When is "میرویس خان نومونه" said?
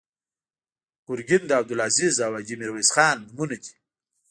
2.61-3.55